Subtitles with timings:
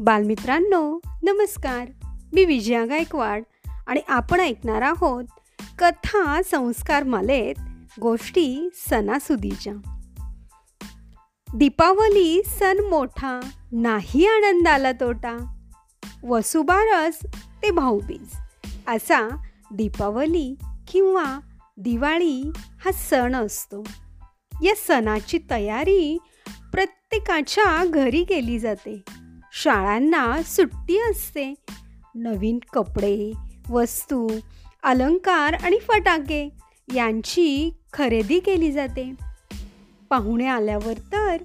[0.00, 1.88] बालमित्रांनो नमस्कार.
[2.32, 3.42] मी विजया गायकवाड
[3.86, 5.24] आणि आपण ऐकणार आहोत
[5.78, 7.54] कथा संस्कार मालेत
[8.00, 9.72] गोष्टी सणासुदीच्या.
[11.54, 13.40] दीपावली सण मोठा
[13.72, 15.54] नाही आनंदाला तोटा.
[16.22, 17.18] वसुबारस
[17.62, 18.36] ते भाऊबीज.
[18.88, 19.28] असा
[19.74, 20.54] दीपावली
[20.88, 21.40] किंवा
[21.76, 23.84] दिवाळी हा सण असतो.
[24.62, 26.18] या सणाची तयारी
[26.72, 29.02] प्रत्येकाच्या घरी केली जाते.
[29.52, 31.54] शाळांना सुट्टी असते.
[32.14, 33.32] नवीन कपडे
[33.70, 34.28] वस्तू
[34.82, 36.48] अलंकार आणि फटाके
[36.94, 39.14] यांची खरेदी केली जाते.
[40.10, 41.36] पाहुणे आल्यावर तर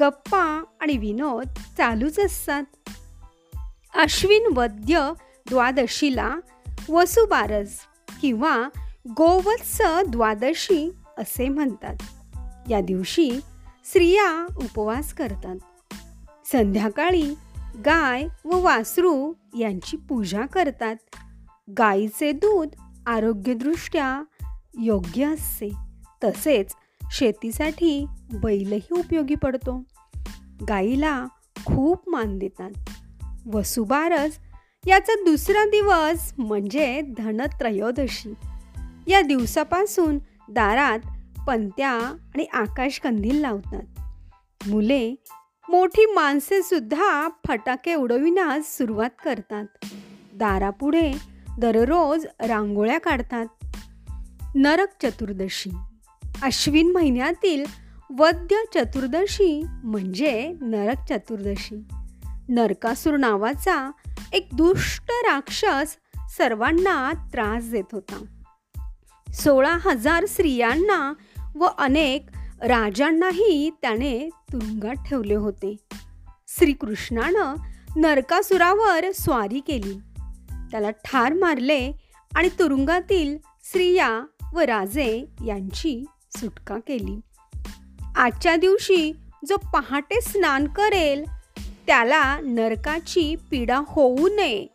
[0.00, 2.62] गप्पा आणि विनोद चालूच असतात.
[3.94, 5.12] अश्विन वद्य
[5.48, 6.36] द्वादशीला
[6.88, 7.78] वसुबारस
[8.20, 8.68] किंवा
[9.16, 11.96] गोवत्स द्वादशी असे म्हणतात.
[12.70, 13.30] या दिवशी
[13.84, 15.56] स्त्रिया उपवास करतात.
[16.52, 17.34] संध्याकाळी
[17.76, 20.96] गाय व वासरू यांची पूजा करतात.
[21.78, 22.68] गाईचे दूध
[23.06, 24.22] आरोग्यदृष्ट्या
[24.78, 25.68] योग्य असते.
[26.24, 26.72] तसेच
[27.12, 29.82] शेतीसाठी बैलही उपयोगी पडतो.
[30.68, 31.26] गाईला
[31.66, 32.70] खूप मान देतात.
[33.52, 34.38] वसुबारस
[34.86, 38.34] याचा दुसरा दिवस म्हणजे धनत्रयोदशी.
[39.06, 40.18] या दिवसापासून
[40.50, 40.98] दारात
[41.46, 41.92] पंत्या
[42.34, 43.82] आणि आकाशकंदील लावतात.
[44.68, 45.14] मुले
[45.68, 49.64] मोठी माणसे सुद्धा फटाके उडविण्यास सुरुवात करतात.
[50.34, 51.12] दारापुढे
[51.58, 53.46] दररोज रांगोळ्या काढतात.
[54.54, 55.70] नरक चतुर्दशी.
[56.42, 57.64] अश्विन महिन्यातील
[58.18, 61.84] वद्य चतुर्दशी म्हणजे नरक चतुर्दशी.
[62.48, 63.90] नरकासूर नावाचा
[64.32, 65.96] एक दुष्ट राक्षस
[66.36, 68.24] सर्वांना त्रास देत होता.
[69.32, 71.12] सोळा हजार स्त्रियांना
[71.54, 72.26] व अनेक
[72.62, 75.76] राजांनाही त्याने तुरुंगात ठेवले होते.
[76.48, 77.54] श्रीकृष्णानं
[77.96, 79.94] नरकासुरावर स्वारी केली.
[80.70, 81.92] त्याला ठार मारले
[82.36, 84.20] आणि तुरुंगातील स्त्रिया
[84.52, 86.04] व राजे यांची
[86.36, 87.20] सुटका केली.
[88.16, 89.12] आजच्या दिवशी
[89.48, 91.24] जो पहाटे स्नान करेल
[91.86, 94.66] त्याला नरकाची पीडा होऊ नये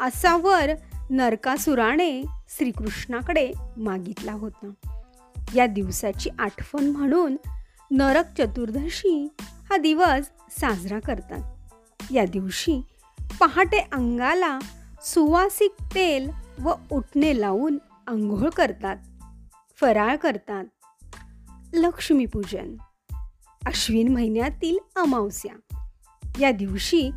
[0.00, 0.70] असा वर
[1.10, 4.91] नरकासुराने श्रीकृष्णाकडे मागितला होता.
[5.54, 7.36] या दिवसाची आठवण म्हणून
[7.90, 10.30] नरक चतुर्दशी हा दिवस
[10.60, 11.54] साजरा करतात.
[12.10, 12.82] या दिवशी
[13.40, 14.58] पहाटे अंगाला
[15.04, 16.30] सुवासिक तेल
[16.62, 18.96] व उठणे लावून आंघोळ करतात
[19.80, 20.64] फराळ करतात.
[21.72, 22.76] लक्ष्मीपूजन
[23.66, 25.78] अश्विन महिन्यातील अमावस्या.
[26.40, 27.10] या दिवशी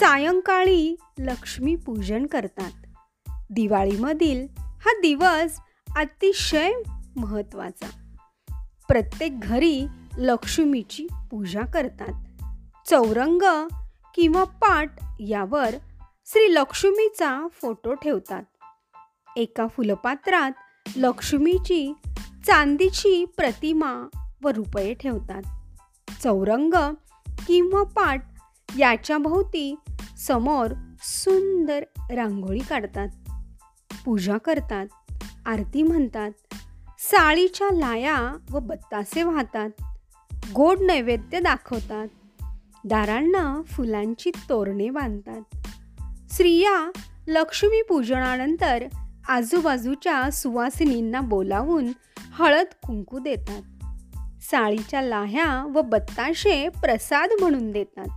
[0.00, 2.72] सायंकाळी लक्ष्मीपूजन करतात.
[3.50, 5.60] दिवाळीमधील हा दिवस
[5.96, 6.70] अतिशय
[7.16, 7.86] महत्त्वाचा.
[8.88, 9.86] प्रत्येक घरी
[10.18, 12.42] लक्ष्मीची पूजा करतात.
[12.88, 13.68] चौरंग
[14.14, 14.90] किंवा पाट
[15.20, 15.74] यावर
[16.26, 18.42] श्री लक्ष्मीचा फोटो ठेवतात.
[19.36, 20.50] एका फुलपात्रात
[20.96, 21.92] लक्ष्मीची
[22.46, 24.08] चांदीची प्रतिमा
[24.42, 25.42] व रुपये ठेवतात.
[26.22, 26.74] चौरंग
[27.46, 28.22] किंवा पाट
[28.78, 29.74] याच्या भोवती
[30.18, 30.66] समोर
[30.98, 33.08] सुंदर रांगोळी काढतात.
[34.04, 34.86] पूजा करतात.
[35.46, 36.30] आरती म्हणतात.
[36.98, 39.70] साळीच्या लाया व बत्तासे वाहतात.
[40.54, 42.08] गोड नैवेद्य दाखवतात.
[42.84, 45.56] दारांना फुलांची तोरणे बांधतात.
[46.32, 46.90] स्त्रिया
[47.28, 48.84] लक्ष्मी पूजनानंतर
[49.28, 53.62] आजूबाजूच्या सुवासिनींना बोलावून हळद कुंकू देतात.
[54.42, 58.08] साळीच्या लाह्या व बत्ताशे प्रसाद म्हणून देतात.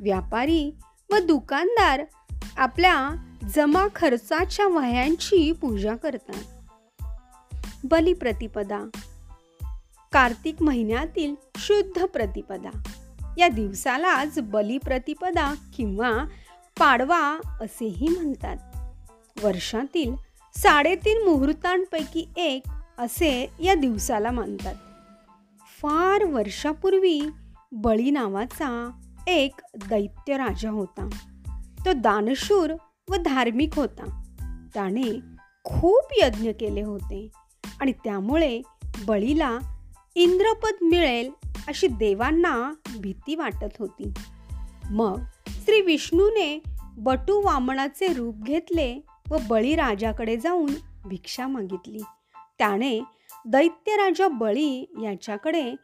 [0.00, 0.78] व्यापारी
[1.10, 2.04] व दुकानदार
[2.56, 3.10] आपल्या
[3.54, 6.57] जमा खर्चाच्या वह्यांची पूजा करतात.
[7.84, 8.88] बलिप्रतिपदा.
[10.12, 12.82] कार्तिक महिन्यातील शुद्ध प्रतिपदा.
[13.38, 16.24] या दिवसालाच बलिप्रतिपदा किंवा
[16.78, 18.56] पाडवा असेही म्हणतात.
[19.44, 20.14] वर्षातील
[20.56, 22.62] साडेतीन मुहूर्तांपैकी एक
[22.98, 24.74] असे या दिवसाला मानतात.
[25.82, 27.20] फार वर्षापूर्वी
[27.72, 28.90] बळी नावाचा
[29.26, 31.08] एक दैत्य राजा होता.
[31.86, 32.74] तो दानशूर
[33.10, 34.22] व धार्मिक होता.
[34.74, 35.20] त्याने
[35.64, 37.28] खूप यज्ञ केले होते.
[37.80, 38.62] आणि त्यामुळे
[39.06, 39.58] बळीला
[40.14, 41.30] इंद्रपद मिळेल
[41.68, 44.12] अशी देवांना भीती वाटत होती.
[44.90, 46.62] मग श्री विष्णूने
[46.98, 50.70] बटू वामनाचे रूप घेतले व बळीराजाकडे जाऊन
[51.06, 52.00] भिक्षा मागितली.
[52.58, 53.00] त्याने
[53.46, 55.74] दैत्यराजा बळी याच्याकडे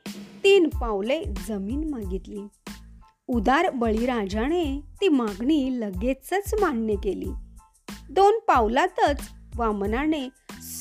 [0.45, 2.43] तीन पावले जमीन मागितली.
[3.29, 7.31] उदार बळीराजाने ती मागणी लगेचच मान्य केली.
[8.11, 10.29] दोन पावलातच वामनाने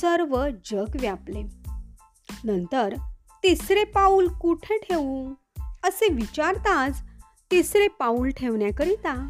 [0.04, 1.44] सर्व जग व्यापले.
[2.44, 2.96] नंतर
[3.44, 5.34] तिसरे पाऊल कुठे ठेवू?
[5.84, 7.04] असे विचारताच
[7.52, 9.30] तिसरे पाऊल ठेवण्याकरिता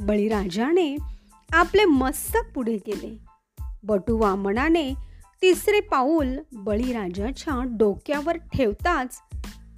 [0.00, 0.96] बळीराजाने
[1.52, 3.18] आपले मस्तक पुढे केले.
[3.82, 4.94] बटू वामनाने
[5.42, 9.18] तिसरे पाऊल बळीराजाच्या डोक्यावर ठेवताच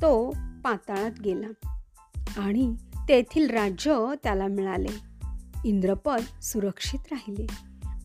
[0.02, 0.30] तो
[0.64, 1.70] पाताळात गेला
[2.36, 2.74] आणि
[3.08, 4.96] तेथील राज्य त्याला मिळाले.
[5.64, 7.46] इंद्रपद सुरक्षित राहिले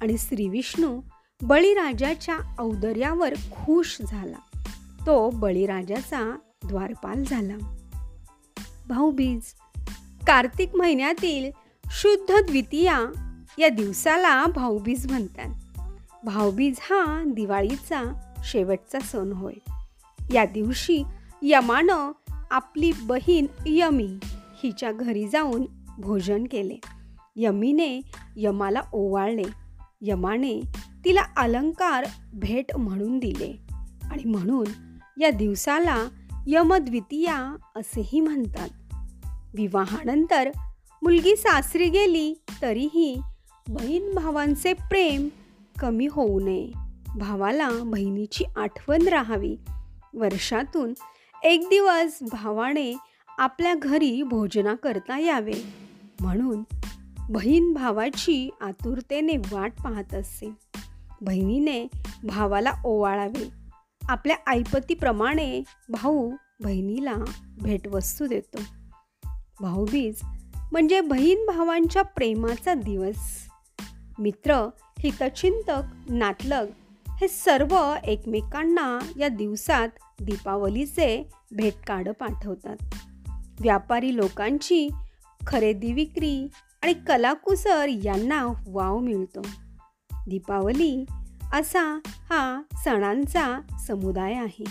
[0.01, 1.01] आणि श्रीविष्णू
[1.43, 4.57] बळीराजाच्या औदर्यावर खुश झाला.
[5.05, 6.37] तो बळीराजाचा
[6.67, 7.75] द्वारपाल झाला.
[8.87, 9.41] भाऊबीज
[10.27, 11.51] कार्तिक महिन्यातील
[11.91, 12.99] शुद्ध द्वितीया
[13.57, 15.49] या दिवसाला भाऊबीज म्हणतात.
[16.23, 19.53] भाऊबीज हा दिवाळीचा शेवटचा सण होय.
[20.33, 21.03] या दिवशी
[21.41, 22.11] यमानं
[22.51, 24.17] आपली बहीण यमी
[24.63, 25.65] हिच्या घरी जाऊन
[25.97, 26.75] भोजन केले.
[27.35, 28.01] यमीने
[28.35, 29.69] यमाला ओवाळले.
[30.01, 30.61] यमाने
[31.05, 33.59] तिला अलंकार भेट म्हणून दिले
[34.11, 36.05] आणि म्हणून या दिवसाला
[36.47, 38.69] यमद्वितीया असेही म्हणतात.
[39.53, 40.49] विवाहानंतर
[41.01, 43.21] मुलगी सासरी गेली तरीही
[43.69, 45.29] बहीण भावांचे प्रेम
[45.79, 46.71] कमी होऊ नये.
[47.15, 49.57] भावाला बहिणीची आठवण राहावी.
[50.13, 50.93] वर्षातून
[51.43, 52.97] एक दिवस भावाने
[53.37, 55.73] आपल्या घरी भोजना करता यावे.
[56.19, 56.63] म्हणून
[57.29, 60.51] बहीण भावाची आतुरतेने वाट पाहत असे
[61.21, 61.87] बहिणीने
[62.23, 63.49] भावाला ओवाळावे.
[64.03, 66.31] आपल्या आईपतीप्रमाणे भाऊ
[66.63, 67.15] बहिणीला
[67.61, 68.59] भेटवस्तू देतो.
[69.61, 70.19] भाऊबीज
[70.71, 73.49] म्हणजे बहीण भावांच्या प्रेमाचा दिवस.
[74.19, 74.69] मित्र
[74.99, 76.67] हितचिंतक नातलग
[77.09, 79.89] हे सर्व एकमेकांना या दिवसात
[80.21, 82.77] दीपावलीचे भेटकार्ड पाठवतात.
[83.59, 84.89] व्यापारी लोकांची
[85.47, 86.47] खरेदी विक्री
[86.83, 89.41] आणि कलाकुसर यांना वाव मिळतो.
[90.27, 91.05] दीपावली
[91.53, 94.65] असा हा सणांचा समुदाय आहे.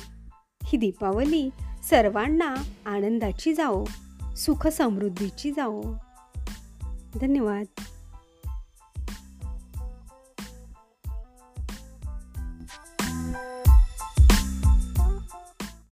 [0.65, 1.51] ही दीपावली
[1.91, 2.55] सर्वांना
[2.87, 3.85] आनंदाची जावो
[4.37, 5.83] सुख समृद्धीची जावो.
[7.21, 7.83] धन्यवाद.